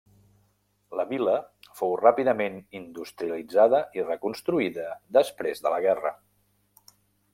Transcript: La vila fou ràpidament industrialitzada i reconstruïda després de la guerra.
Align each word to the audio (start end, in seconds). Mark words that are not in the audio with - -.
La 0.99 1.03
vila 1.09 1.35
fou 1.81 1.93
ràpidament 2.01 2.57
industrialitzada 2.81 3.83
i 3.99 4.07
reconstruïda 4.11 4.87
després 5.19 5.63
de 5.67 5.75
la 5.75 5.83
guerra. 5.89 6.15